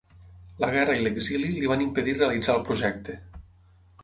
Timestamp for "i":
0.99-1.03